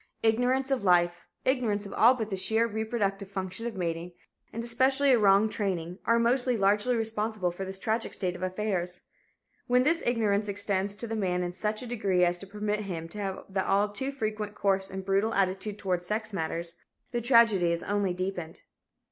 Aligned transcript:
Ignorance 0.23 0.71
of 0.71 0.83
life, 0.83 1.27
ignorance 1.45 1.85
of 1.85 1.93
all 1.93 2.15
but 2.15 2.31
the 2.31 2.35
sheer 2.35 2.65
reproductive 2.65 3.29
function 3.29 3.67
of 3.67 3.75
mating, 3.77 4.13
and 4.51 4.63
especially 4.63 5.11
a 5.11 5.19
wrong 5.19 5.47
training, 5.47 5.99
are 6.05 6.17
most 6.17 6.47
largely 6.47 6.95
responsible 6.95 7.51
for 7.51 7.65
this 7.65 7.77
tragic 7.77 8.15
state 8.15 8.35
of 8.35 8.41
affairs. 8.41 9.01
When 9.67 9.83
this 9.83 10.01
ignorance 10.03 10.47
extends 10.47 10.95
to 10.95 11.07
the 11.07 11.15
man 11.15 11.43
in 11.43 11.53
such 11.53 11.83
a 11.83 11.85
degree 11.85 12.25
as 12.25 12.39
to 12.39 12.47
permit 12.47 12.79
him 12.79 13.09
to 13.09 13.19
have 13.19 13.43
the 13.47 13.63
all 13.63 13.89
too 13.89 14.11
frequent 14.11 14.55
coarse 14.55 14.89
and 14.89 15.05
brutal 15.05 15.35
attitude 15.35 15.77
toward 15.77 16.01
sex 16.01 16.33
matters, 16.33 16.81
the 17.11 17.21
tragedy 17.21 17.71
is 17.71 17.83
only 17.83 18.11
deepened. 18.11 18.61